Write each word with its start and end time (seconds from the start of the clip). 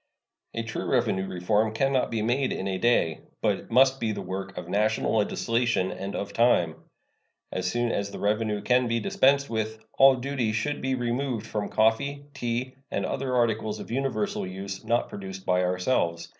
A 0.55 0.63
true 0.63 0.89
revenue 0.89 1.27
reform 1.27 1.75
can 1.75 1.93
not 1.93 2.09
be 2.09 2.23
made 2.23 2.51
in 2.51 2.67
a 2.67 2.79
day, 2.79 3.21
but 3.39 3.69
must 3.69 3.99
be 3.99 4.11
the 4.11 4.19
work 4.23 4.57
of 4.57 4.67
national 4.67 5.15
legislation 5.15 5.91
and 5.91 6.15
of 6.15 6.33
time. 6.33 6.73
As 7.51 7.69
soon 7.69 7.91
as 7.91 8.09
the 8.09 8.17
revenue 8.17 8.63
can 8.63 8.87
be 8.87 8.99
dispensed 8.99 9.47
with, 9.47 9.77
all 9.99 10.15
duty 10.15 10.53
should 10.53 10.81
be 10.81 10.95
removed 10.95 11.45
from 11.45 11.69
coffee, 11.69 12.25
tea 12.33 12.73
and 12.89 13.05
other 13.05 13.35
articles 13.35 13.79
of 13.79 13.91
universal 13.91 14.47
use 14.47 14.83
not 14.83 15.07
produced 15.07 15.45
by 15.45 15.61
ourselves. 15.61 16.27